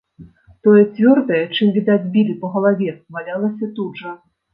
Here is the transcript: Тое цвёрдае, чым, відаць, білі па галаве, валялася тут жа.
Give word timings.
Тое 0.67 0.83
цвёрдае, 0.93 1.41
чым, 1.55 1.67
відаць, 1.75 2.07
білі 2.15 2.33
па 2.45 2.51
галаве, 2.55 2.89
валялася 3.19 3.69
тут 3.77 4.01
жа. 4.05 4.15